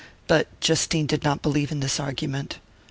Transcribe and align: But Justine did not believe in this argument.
But 0.25 0.47
Justine 0.61 1.05
did 1.05 1.23
not 1.23 1.43
believe 1.43 1.71
in 1.71 1.79
this 1.79 1.99
argument. 1.99 2.57